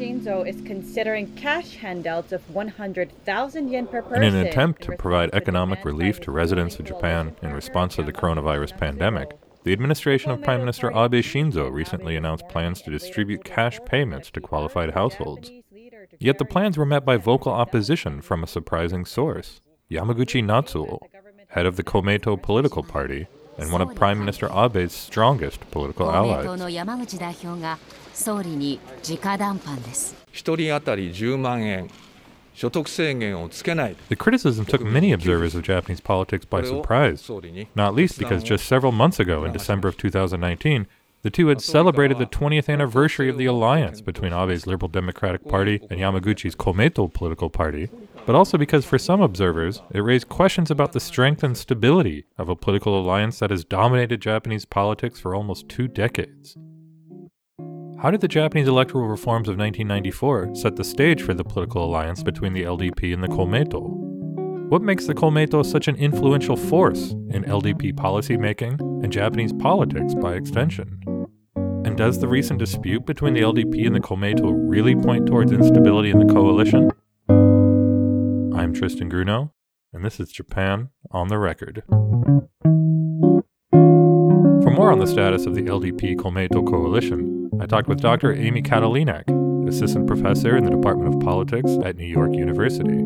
[0.00, 4.22] Shinzo is considering cash handouts of 100,000 yen per person.
[4.22, 8.12] In an attempt to provide economic relief to residents of Japan in response to the
[8.12, 13.78] coronavirus pandemic, the administration of Prime Minister Abe Shinzo recently announced plans to distribute cash
[13.84, 15.52] payments to qualified households.
[16.18, 20.98] Yet the plans were met by vocal opposition from a surprising source Yamaguchi Natsuo,
[21.48, 23.26] head of the Komeito political party
[23.59, 26.45] and one of Prime Minister Abe's strongest political allies.
[30.31, 31.89] 一人当たり10万円
[32.55, 37.29] the criticism took many observers of Japanese politics by surprise,
[37.75, 40.87] not least because just several months ago, in December of 2019,
[41.23, 45.81] the two had celebrated the 20th anniversary of the alliance between Abe's Liberal Democratic Party
[45.89, 47.89] and Yamaguchi's Komeito political party,
[48.26, 52.48] but also because for some observers, it raised questions about the strength and stability of
[52.48, 56.56] a political alliance that has dominated Japanese politics for almost two decades.
[58.00, 62.22] How did the Japanese electoral reforms of 1994 set the stage for the political alliance
[62.22, 64.10] between the LDP and the Komeito?
[64.70, 70.34] What makes the Komeito such an influential force in LDP policymaking and Japanese politics by
[70.34, 70.98] extension?
[71.84, 76.10] And does the recent dispute between the LDP and the Komeito really point towards instability
[76.10, 76.90] in the coalition?
[78.60, 79.52] I'm Tristan Grunow,
[79.90, 81.82] and this is Japan on the Record.
[81.88, 81.96] For
[84.70, 88.34] more on the status of the LDP Komeito coalition, I talked with Dr.
[88.34, 89.24] Amy Catalinac,
[89.66, 92.98] assistant professor in the Department of Politics at New York University.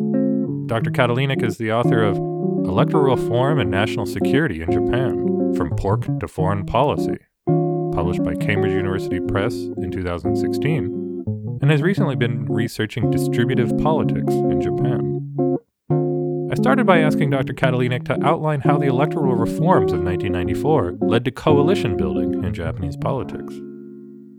[0.66, 0.90] Dr.
[0.90, 6.26] Catalinac is the author of Electoral Reform and National Security in Japan From Pork to
[6.26, 13.78] Foreign Policy, published by Cambridge University Press in 2016, and has recently been researching distributive
[13.78, 15.13] politics in Japan.
[16.54, 17.52] I started by asking Dr.
[17.52, 22.96] Catalinac to outline how the electoral reforms of 1994 led to coalition building in Japanese
[22.96, 23.52] politics.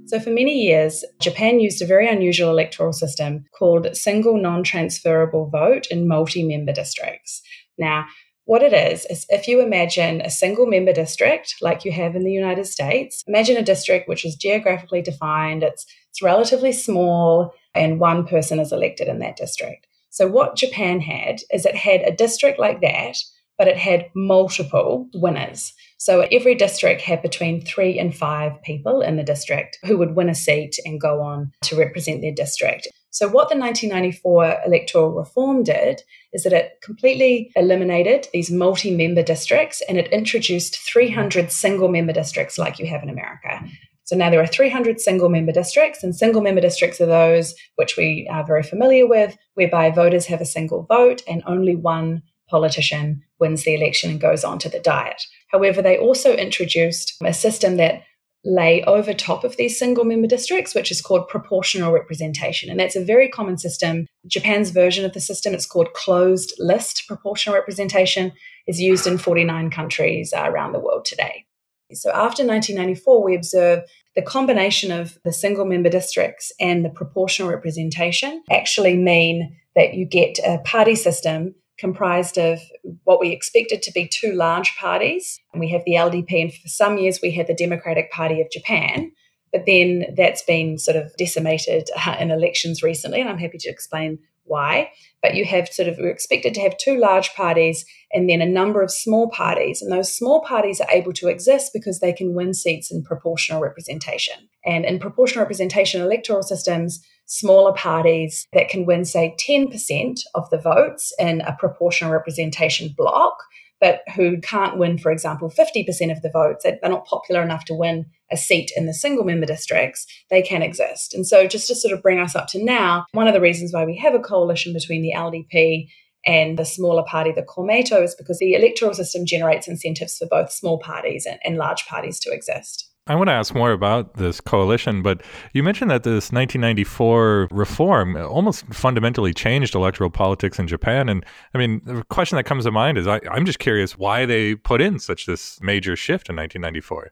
[0.06, 5.50] So, for many years, Japan used a very unusual electoral system called single non transferable
[5.50, 7.42] vote in multi member districts.
[7.78, 8.06] Now,
[8.46, 12.24] what it is, is if you imagine a single member district like you have in
[12.24, 18.00] the United States, imagine a district which is geographically defined, it's, it's relatively small, and
[18.00, 19.86] one person is elected in that district.
[20.16, 23.18] So, what Japan had is it had a district like that,
[23.58, 25.74] but it had multiple winners.
[25.98, 30.30] So every district had between three and five people in the district who would win
[30.30, 32.88] a seat and go on to represent their district.
[33.12, 36.02] So, what the 1994 electoral reform did
[36.32, 42.14] is that it completely eliminated these multi member districts and it introduced 300 single member
[42.14, 43.62] districts like you have in America.
[44.06, 47.98] So now there are 300 single member districts, and single member districts are those which
[47.98, 53.24] we are very familiar with, whereby voters have a single vote and only one politician
[53.40, 55.22] wins the election and goes on to the diet.
[55.52, 58.04] However, they also introduced a system that
[58.46, 62.70] lay over top of these single member districts, which is called proportional representation.
[62.70, 64.06] And that's a very common system.
[64.28, 68.32] Japan's version of the system, it's called closed list proportional representation,
[68.68, 71.46] is used in 49 countries uh, around the world today.
[71.94, 73.84] So after 1994, we observe
[74.16, 80.06] the combination of the single member districts and the proportional representation actually mean that you
[80.06, 82.60] get a party system comprised of
[83.04, 85.40] what we expected to be two large parties.
[85.54, 88.50] And we have the LDP, and for some years we had the Democratic Party of
[88.50, 89.12] Japan.
[89.52, 93.70] But then that's been sort of decimated uh, in elections recently, and I'm happy to
[93.70, 94.92] explain why.
[95.22, 98.82] But you have sort of, expected to have two large parties and then a number
[98.82, 99.82] of small parties.
[99.82, 103.62] And those small parties are able to exist because they can win seats in proportional
[103.62, 104.36] representation.
[104.66, 110.58] And in proportional representation electoral systems, smaller parties that can win, say, 10% of the
[110.58, 113.38] votes in a proportional representation block,
[113.86, 117.76] but who can't win, for example, 50% of the votes, they're not popular enough to
[117.76, 121.14] win a seat in the single member districts, they can exist.
[121.14, 123.74] And so, just to sort of bring us up to now, one of the reasons
[123.74, 125.88] why we have a coalition between the LDP
[126.26, 130.52] and the smaller party, the Komeito, is because the electoral system generates incentives for both
[130.52, 132.90] small parties and, and large parties to exist.
[133.08, 135.22] I want to ask more about this coalition, but
[135.54, 141.08] you mentioned that this 1994 reform almost fundamentally changed electoral politics in Japan.
[141.08, 144.26] And I mean, the question that comes to mind is I, am just curious why
[144.26, 147.12] they put in such this major shift in 1994.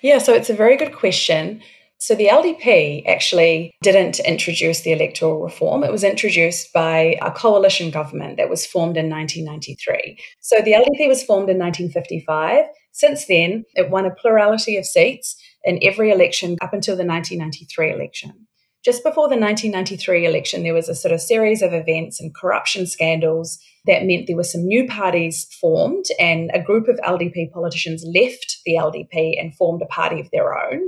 [0.00, 1.60] Yeah, so it's a very good question.
[2.04, 5.82] So the LDP actually didn't introduce the electoral reform.
[5.82, 10.18] It was introduced by a coalition government that was formed in 1993.
[10.42, 12.66] So the LDP was formed in 1955.
[12.92, 17.92] Since then, it won a plurality of seats in every election up until the 1993
[17.92, 18.48] election.
[18.84, 22.86] Just before the 1993 election, there was a sort of series of events and corruption
[22.86, 28.04] scandals that meant there were some new parties formed, and a group of LDP politicians
[28.14, 30.82] left the LDP and formed a party of their own.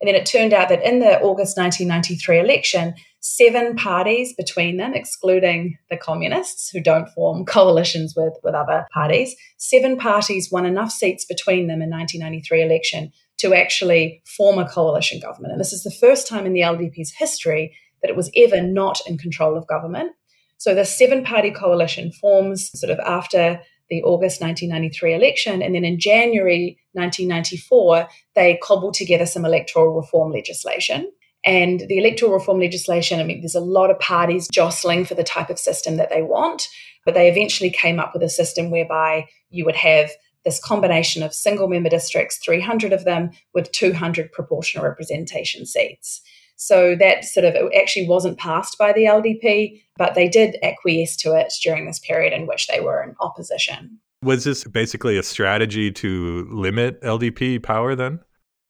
[0.00, 4.94] And then it turned out that in the August 1993 election, seven parties between them,
[4.94, 10.92] excluding the communists who don't form coalitions with, with other parties, seven parties won enough
[10.92, 15.52] seats between them in 1993 election to actually form a coalition government.
[15.52, 19.00] And this is the first time in the LDP's history that it was ever not
[19.06, 20.12] in control of government.
[20.58, 25.62] So the seven party coalition forms sort of after the August 1993 election.
[25.62, 31.10] And then in January 1994, they cobbled together some electoral reform legislation.
[31.44, 35.24] And the electoral reform legislation, I mean, there's a lot of parties jostling for the
[35.24, 36.68] type of system that they want,
[37.04, 40.10] but they eventually came up with a system whereby you would have
[40.44, 46.22] this combination of single member districts, 300 of them, with 200 proportional representation seats.
[46.58, 51.34] So that sort of actually wasn't passed by the LDP, but they did acquiesce to
[51.34, 54.00] it during this period in which they were in opposition.
[54.22, 58.18] Was this basically a strategy to limit LDP power then?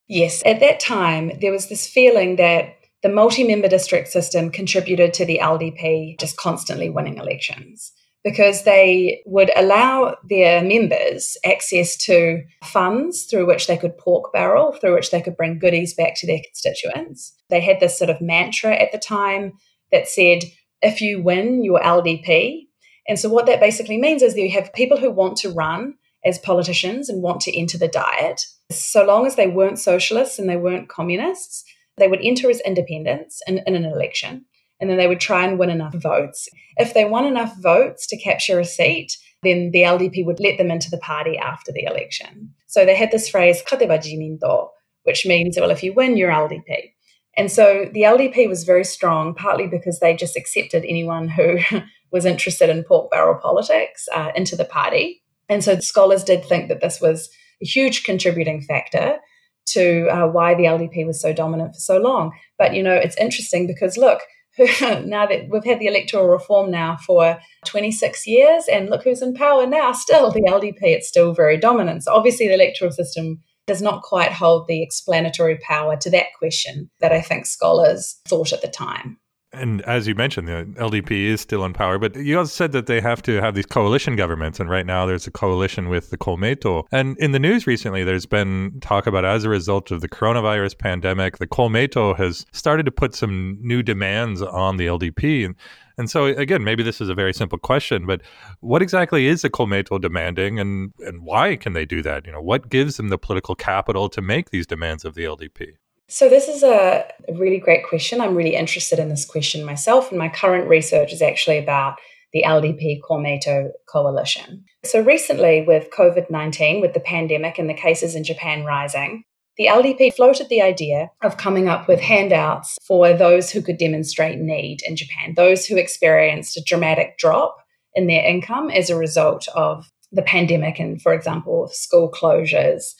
[0.06, 0.42] Yes.
[0.44, 5.24] At that time, there was this feeling that the multi member district system contributed to
[5.24, 7.92] the LDP just constantly winning elections
[8.24, 14.72] because they would allow their members access to funds through which they could pork barrel,
[14.72, 17.34] through which they could bring goodies back to their constituents.
[17.48, 19.52] They had this sort of mantra at the time
[19.92, 20.44] that said,
[20.82, 22.66] if you win, you're LDP.
[23.08, 25.94] And so, what that basically means is that you have people who want to run
[26.24, 28.42] as politicians and want to enter the diet.
[28.70, 31.64] So long as they weren't socialists and they weren't communists,
[31.96, 34.44] they would enter as independents in, in an election
[34.80, 36.48] and then they would try and win enough votes.
[36.76, 40.70] If they won enough votes to capture a seat, then the LDP would let them
[40.70, 42.52] into the party after the election.
[42.66, 44.68] So they had this phrase, Kateba Jiminto,
[45.04, 46.92] which means, well, if you win, you're LDP.
[47.36, 51.58] And so the LDP was very strong, partly because they just accepted anyone who
[52.12, 55.22] was interested in pork barrel politics uh, into the party.
[55.48, 57.30] And so scholars did think that this was
[57.62, 59.18] a huge contributing factor
[59.66, 62.32] to uh, why the LDP was so dominant for so long.
[62.58, 64.20] But, you know, it's interesting because, look,
[65.04, 69.34] now that we've had the electoral reform now for 26 years, and look who's in
[69.34, 72.04] power now, still the LDP, it's still very dominant.
[72.04, 76.90] So obviously, the electoral system does not quite hold the explanatory power to that question
[77.00, 79.18] that I think scholars thought at the time.
[79.52, 82.86] And as you mentioned, the LDP is still in power, but you also said that
[82.86, 84.60] they have to have these coalition governments.
[84.60, 86.84] And right now there's a coalition with the Komeito.
[86.92, 90.76] And in the news recently, there's been talk about as a result of the coronavirus
[90.76, 95.46] pandemic, the Komeito has started to put some new demands on the LDP.
[95.46, 95.54] And,
[95.96, 98.20] and so, again, maybe this is a very simple question, but
[98.60, 102.26] what exactly is the Komeito demanding and, and why can they do that?
[102.26, 105.76] You know, what gives them the political capital to make these demands of the LDP?
[106.10, 108.20] So, this is a really great question.
[108.20, 111.98] I'm really interested in this question myself, and my current research is actually about
[112.32, 114.64] the LDP Komeito coalition.
[114.86, 119.24] So, recently with COVID 19, with the pandemic and the cases in Japan rising,
[119.58, 124.38] the LDP floated the idea of coming up with handouts for those who could demonstrate
[124.38, 127.56] need in Japan, those who experienced a dramatic drop
[127.94, 132.94] in their income as a result of the pandemic and, for example, school closures.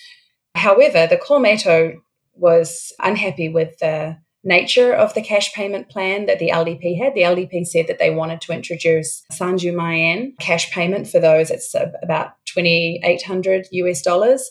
[0.54, 1.94] However, the Komeito
[2.38, 7.14] was unhappy with the nature of the cash payment plan that the LDP had.
[7.14, 11.50] The LDP said that they wanted to introduce Sanju Maien cash payment for those.
[11.50, 14.50] It's about 2,800 US dollars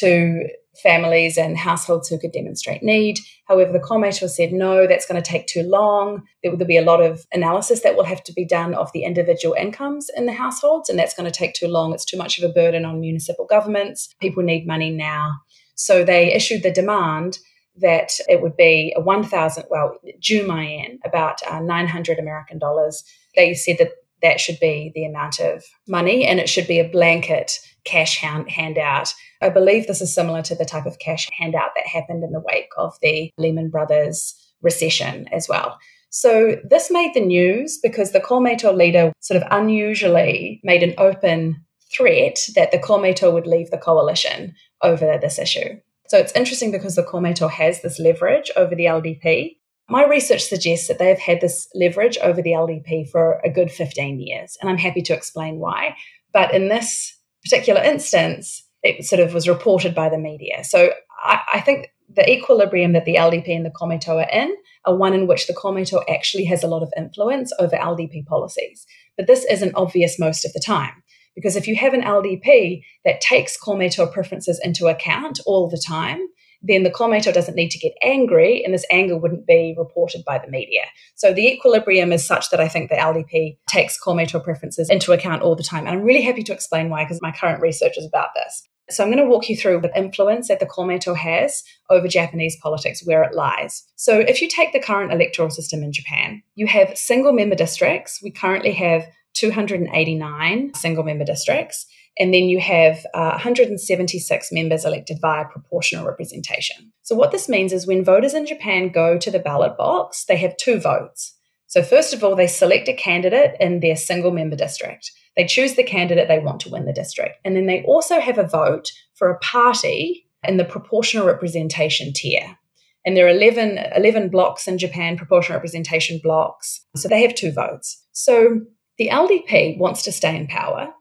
[0.00, 0.48] to
[0.82, 3.18] families and households who could demonstrate need.
[3.46, 6.22] However, the Komeito said, no, that's going to take too long.
[6.42, 9.02] There will be a lot of analysis that will have to be done of the
[9.02, 11.92] individual incomes in the households, and that's going to take too long.
[11.92, 14.14] It's too much of a burden on municipal governments.
[14.20, 15.32] People need money now.
[15.78, 17.38] So they issued the demand
[17.76, 23.04] that it would be a 1,000, well, Jumayen, about uh, 900 American dollars.
[23.36, 26.88] They said that that should be the amount of money and it should be a
[26.88, 27.52] blanket
[27.84, 29.14] cash hand, handout.
[29.40, 32.42] I believe this is similar to the type of cash handout that happened in the
[32.44, 35.78] wake of the Lehman Brothers recession as well.
[36.10, 41.64] So this made the news because the Komeito leader sort of unusually made an open
[41.94, 45.80] threat that the Komeito would leave the coalition over this issue.
[46.08, 49.56] So it's interesting because the Komeito has this leverage over the LDP.
[49.90, 53.70] My research suggests that they have had this leverage over the LDP for a good
[53.70, 55.96] 15 years, and I'm happy to explain why.
[56.32, 60.64] But in this particular instance, it sort of was reported by the media.
[60.64, 60.92] So
[61.22, 64.54] I, I think the equilibrium that the LDP and the Komeito are in
[64.84, 68.86] are one in which the Komeito actually has a lot of influence over LDP policies.
[69.16, 71.02] But this isn't obvious most of the time.
[71.34, 76.20] Because if you have an LDP that takes Komeito preferences into account all the time,
[76.62, 80.38] then the Komeito doesn't need to get angry, and this anger wouldn't be reported by
[80.38, 80.82] the media.
[81.14, 85.42] So the equilibrium is such that I think the LDP takes Komeito preferences into account
[85.42, 85.86] all the time.
[85.86, 88.68] And I'm really happy to explain why, because my current research is about this.
[88.90, 92.56] So I'm going to walk you through the influence that the Komeito has over Japanese
[92.60, 93.84] politics, where it lies.
[93.96, 98.20] So if you take the current electoral system in Japan, you have single member districts.
[98.22, 101.86] We currently have 289 single member districts.
[102.18, 106.92] And then you have uh, 176 members elected via proportional representation.
[107.02, 110.36] So, what this means is when voters in Japan go to the ballot box, they
[110.38, 111.34] have two votes.
[111.68, 115.12] So, first of all, they select a candidate in their single member district.
[115.36, 117.36] They choose the candidate they want to win the district.
[117.44, 122.58] And then they also have a vote for a party in the proportional representation tier.
[123.04, 126.84] And there are 11, 11 blocks in Japan, proportional representation blocks.
[126.96, 128.04] So they have two votes.
[128.12, 128.60] So
[128.98, 130.92] the LDP wants to stay in power.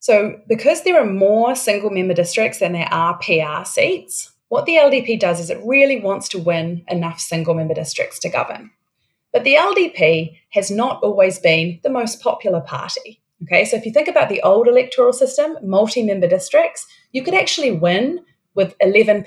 [0.00, 4.76] So, because there are more single member districts than there are PR seats, what the
[4.76, 8.70] LDP does is it really wants to win enough single member districts to govern.
[9.32, 13.20] But the LDP has not always been the most popular party.
[13.42, 17.34] Okay, so if you think about the old electoral system, multi member districts, you could
[17.34, 18.20] actually win
[18.54, 19.24] with 11%,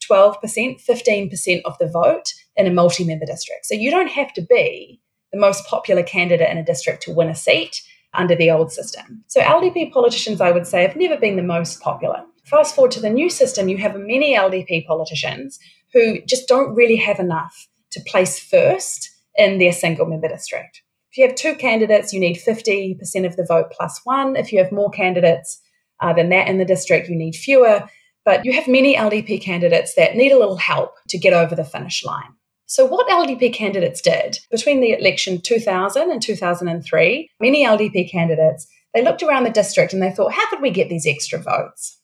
[0.00, 3.66] 12%, 15% of the vote in a multi member district.
[3.66, 5.00] So you don't have to be
[5.36, 7.82] the most popular candidate in a district to win a seat
[8.14, 9.22] under the old system.
[9.26, 12.22] So LDP politicians, I would say, have never been the most popular.
[12.44, 15.58] Fast forward to the new system, you have many LDP politicians
[15.92, 20.82] who just don't really have enough to place first in their single member district.
[21.10, 24.36] If you have two candidates, you need 50% of the vote plus one.
[24.36, 25.60] If you have more candidates
[26.00, 27.88] uh, than that in the district, you need fewer.
[28.24, 31.64] But you have many LDP candidates that need a little help to get over the
[31.64, 32.34] finish line.
[32.68, 39.04] So, what LDP candidates did between the election 2000 and 2003, many LDP candidates, they
[39.04, 42.00] looked around the district and they thought, how could we get these extra votes?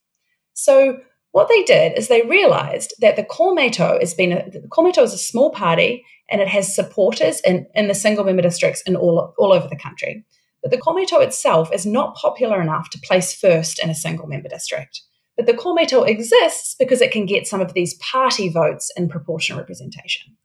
[0.54, 1.00] So,
[1.33, 5.12] what they did is they realized that the Komeito has been a, the Komeito is
[5.12, 9.35] a small party and it has supporters in, in the single member districts in all,
[9.38, 10.25] all over the country.
[10.62, 14.49] But the Komeito itself is not popular enough to place first in a single member
[14.49, 15.02] district.
[15.37, 19.59] But the Komeito exists because it can get some of these party votes in proportional
[19.59, 20.37] representation.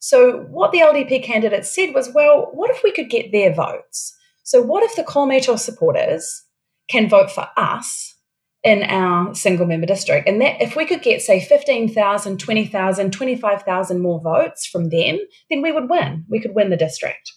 [0.00, 4.16] So, what the LDP candidates said was, well, what if we could get their votes?
[4.42, 6.42] So, what if the Komeito supporters
[6.88, 8.16] can vote for us
[8.64, 10.26] in our single member district?
[10.26, 15.18] And that if we could get, say, 15,000, 20,000, 25,000 more votes from them,
[15.50, 16.24] then we would win.
[16.30, 17.32] We could win the district.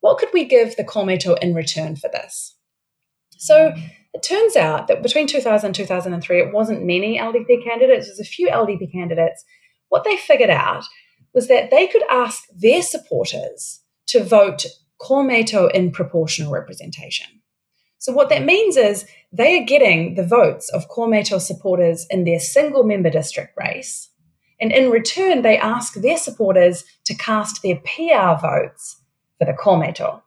[0.00, 2.56] What could we give the Komeito in return for this?
[3.38, 3.72] So,
[4.12, 8.24] it turns out that between 2000 and 2003, it wasn't many LDP candidates, was a
[8.24, 9.44] few LDP candidates.
[9.88, 10.84] What they figured out
[11.34, 14.66] was that they could ask their supporters to vote
[15.00, 17.26] Komeito in proportional representation.
[17.98, 22.40] So, what that means is they are getting the votes of Komeito supporters in their
[22.40, 24.08] single member district race.
[24.60, 29.00] And in return, they ask their supporters to cast their PR votes
[29.38, 30.22] for the Komeito.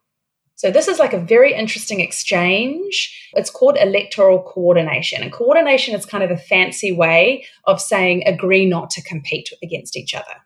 [0.56, 3.30] So, this is like a very interesting exchange.
[3.34, 5.22] It's called electoral coordination.
[5.22, 9.98] And coordination is kind of a fancy way of saying agree not to compete against
[9.98, 10.45] each other.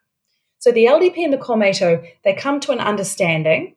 [0.59, 3.75] So the LDP and the Komeito, they come to an understanding.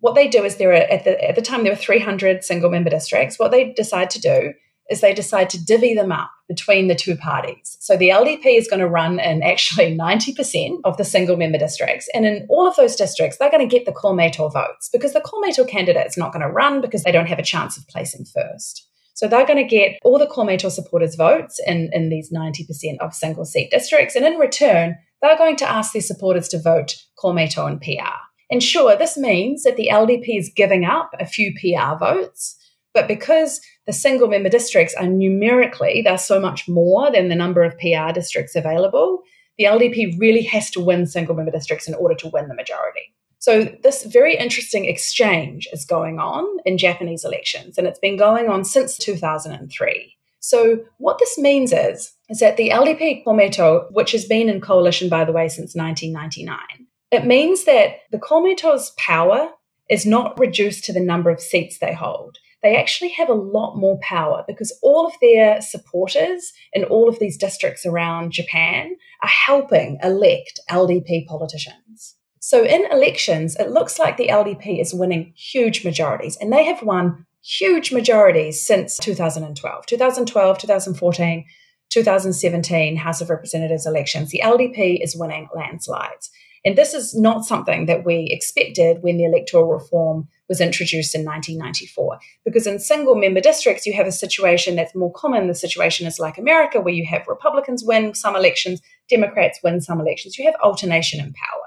[0.00, 2.70] What they do is there are at the at the time there were 300 single
[2.70, 3.38] member districts.
[3.38, 4.52] What they decide to do
[4.88, 7.76] is they decide to divvy them up between the two parties.
[7.80, 12.08] So the LDP is going to run in actually 90% of the single member districts.
[12.14, 15.20] And in all of those districts, they're going to get the Komeito votes because the
[15.20, 18.26] Komeito candidate is not going to run because they don't have a chance of placing
[18.26, 18.86] first.
[19.14, 23.14] So they're going to get all the Komeito supporters' votes in, in these 90% of
[23.14, 24.14] single seat districts.
[24.14, 28.16] And in return, they're going to ask their supporters to vote Komeito and PR.
[28.50, 32.56] And sure, this means that the LDP is giving up a few PR votes,
[32.94, 37.62] but because the single member districts are numerically, they're so much more than the number
[37.62, 39.22] of PR districts available,
[39.58, 43.12] the LDP really has to win single member districts in order to win the majority.
[43.38, 48.48] So, this very interesting exchange is going on in Japanese elections, and it's been going
[48.48, 50.15] on since 2003.
[50.46, 55.08] So, what this means is, is that the LDP Komeito, which has been in coalition,
[55.08, 59.48] by the way, since 1999, it means that the Komeito's power
[59.90, 62.38] is not reduced to the number of seats they hold.
[62.62, 67.18] They actually have a lot more power because all of their supporters in all of
[67.18, 72.14] these districts around Japan are helping elect LDP politicians.
[72.38, 76.84] So in elections, it looks like the LDP is winning huge majorities, and they have
[76.84, 79.86] won huge majorities since 2012.
[79.86, 81.46] 2012, 2014,
[81.90, 86.30] 2017 House of Representatives elections, the LDP is winning landslides.
[86.64, 91.24] And this is not something that we expected when the electoral reform was introduced in
[91.24, 92.18] 1994.
[92.44, 95.46] Because in single member districts, you have a situation that's more common.
[95.46, 100.00] The situation is like America, where you have Republicans win some elections, Democrats win some
[100.00, 100.38] elections.
[100.38, 101.62] You have alternation in power.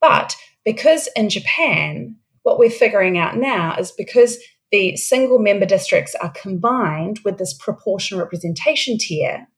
[0.00, 4.38] But because in Japan, what we're figuring out now is because
[4.70, 9.48] the single member districts are combined with this proportional representation tier,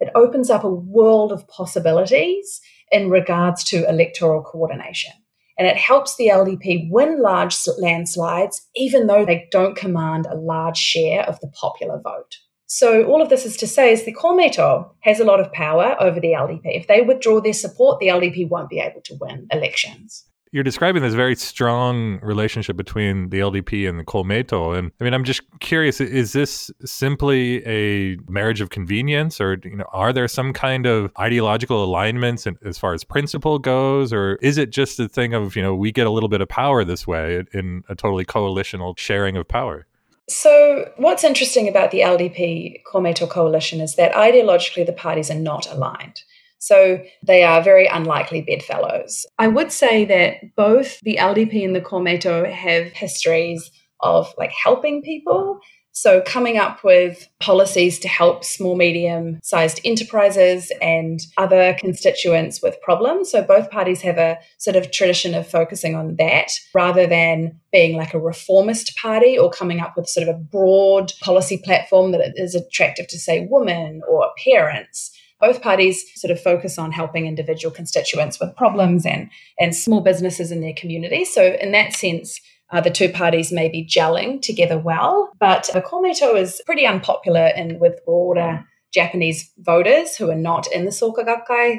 [0.00, 5.12] it opens up a world of possibilities in regards to electoral coordination.
[5.58, 10.78] And it helps the LDP win large landslides, even though they don't command a large
[10.78, 12.38] share of the popular vote.
[12.66, 15.94] So, all of this is to say is the Komeito has a lot of power
[16.00, 16.62] over the LDP.
[16.64, 21.02] If they withdraw their support, the LDP won't be able to win elections you're describing
[21.02, 24.76] this very strong relationship between the LDP and the Komeito.
[24.76, 29.76] And I mean, I'm just curious, is this simply a marriage of convenience or, you
[29.76, 34.12] know, are there some kind of ideological alignments in, as far as principle goes?
[34.12, 36.50] Or is it just a thing of, you know, we get a little bit of
[36.50, 39.86] power this way in a totally coalitional sharing of power?
[40.28, 45.70] So, what's interesting about the LDP Komeito coalition is that ideologically the parties are not
[45.70, 46.22] aligned.
[46.62, 49.26] So they are very unlikely bedfellows.
[49.36, 55.02] I would say that both the LDP and the Komeito have histories of like helping
[55.02, 55.58] people.
[55.90, 62.80] So coming up with policies to help small, medium sized enterprises and other constituents with
[62.80, 63.32] problems.
[63.32, 67.96] So both parties have a sort of tradition of focusing on that rather than being
[67.96, 72.34] like a reformist party or coming up with sort of a broad policy platform that
[72.36, 75.10] is attractive to say women or parents
[75.42, 80.52] both parties sort of focus on helping individual constituents with problems and, and small businesses
[80.52, 81.24] in their community.
[81.24, 85.82] So, in that sense, uh, the two parties may be gelling together well, but the
[85.82, 91.24] Komeito is pretty unpopular in with broader Japanese voters who are not in the Soka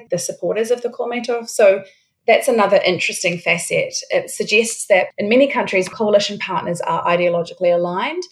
[0.10, 1.48] the supporters of the Komeito.
[1.48, 1.84] So
[2.27, 3.93] that's another interesting facet.
[4.10, 8.24] It suggests that in many countries, coalition partners are ideologically aligned,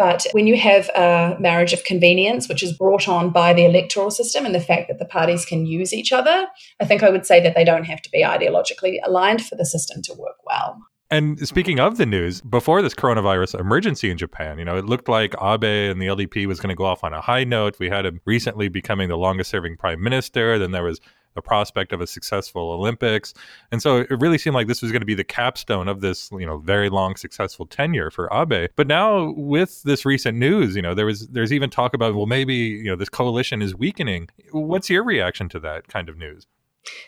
[0.00, 4.10] but when you have a marriage of convenience, which is brought on by the electoral
[4.10, 6.46] system and the fact that the parties can use each other,
[6.80, 9.66] I think I would say that they don't have to be ideologically aligned for the
[9.66, 10.78] system to work well.
[11.10, 15.06] And speaking of the news, before this coronavirus emergency in Japan, you know, it looked
[15.06, 17.78] like Abe and the LDP was going to go off on a high note.
[17.78, 20.58] We had him recently becoming the longest serving prime minister.
[20.58, 20.98] Then there was
[21.34, 23.34] the prospect of a successful Olympics.
[23.70, 26.30] And so it really seemed like this was going to be the capstone of this,
[26.32, 28.70] you know, very long successful tenure for Abe.
[28.76, 32.26] But now with this recent news, you know, there was there's even talk about well
[32.26, 34.28] maybe, you know, this coalition is weakening.
[34.52, 36.46] What's your reaction to that kind of news?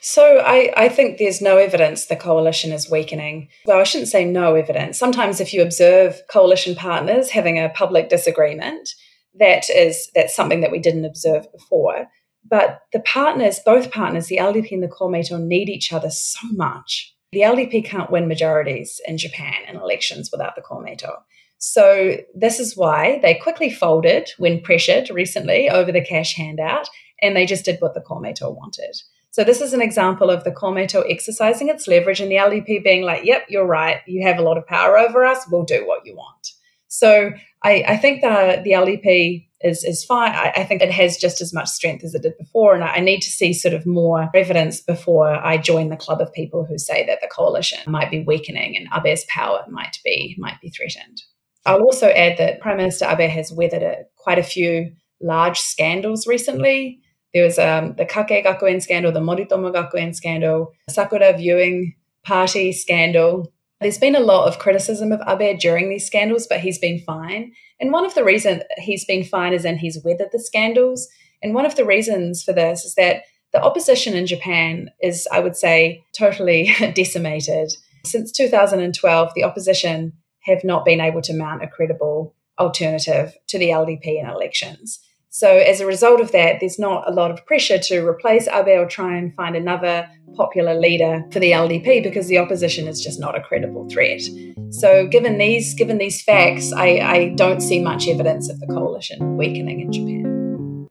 [0.01, 3.49] So I, I think there's no evidence the coalition is weakening.
[3.65, 4.99] Well, I shouldn't say no evidence.
[4.99, 8.91] Sometimes if you observe coalition partners having a public disagreement,
[9.39, 12.07] that is that's something that we didn't observe before.
[12.49, 17.15] But the partners, both partners, the LDP and the Komeito, need each other so much.
[17.33, 21.15] The LDP can't win majorities in Japan in elections without the Komeito.
[21.59, 26.89] So this is why they quickly folded when pressured recently over the cash handout,
[27.23, 28.97] and they just did what the Komeito wanted.
[29.31, 33.03] So this is an example of the Komeito exercising its leverage and the LDP being
[33.03, 34.01] like, yep, you're right.
[34.07, 35.47] You have a lot of power over us.
[35.51, 36.49] We'll do what you want.
[36.89, 37.31] So
[37.63, 40.33] I, I think that the LDP is is fine.
[40.33, 42.95] I, I, think it has just as much strength as it did before, and I,
[42.95, 46.65] I need to see sort of more evidence before I join the club of people
[46.65, 50.71] who say that the coalition might be weakening and Abe's power might be might be
[50.71, 51.23] threatened.
[51.65, 56.27] I'll also add that Prime Minister Abe has weathered a, quite a few large scandals
[56.27, 57.01] recently.
[57.33, 61.95] There was um, the Kake Gakuen scandal, the Moritomo Gakuen scandal, Sakura viewing
[62.25, 66.79] party scandal, there's been a lot of criticism of Abe during these scandals, but he's
[66.79, 67.53] been fine.
[67.81, 71.09] And one of the reasons he's been fine is in he's weathered the scandals.
[71.43, 75.41] And one of the reasons for this is that the opposition in Japan is, I
[75.41, 77.73] would say, totally decimated.
[78.05, 83.69] Since 2012, the opposition have not been able to mount a credible alternative to the
[83.69, 85.01] LDP in elections.
[85.35, 88.79] So, as a result of that, there's not a lot of pressure to replace Abe
[88.79, 93.19] or try and find another popular leader for the LDP because the opposition is just
[93.19, 94.21] not a credible threat.
[94.69, 99.39] So, given these given these facts, I, I don't see much evidence of the coalition
[99.39, 100.87] weakening in Japan.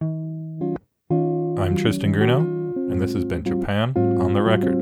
[1.56, 2.40] I'm Tristan Grunow,
[2.90, 4.76] and this has been Japan on the Record,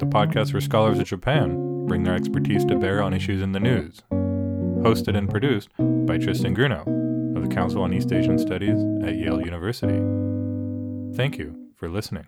[0.00, 3.60] the podcast where scholars of Japan bring their expertise to bear on issues in the
[3.60, 4.02] news.
[4.10, 7.03] Hosted and produced by Tristan Grunow
[7.48, 10.00] the Council on East Asian Studies at Yale University.
[11.16, 12.26] Thank you for listening.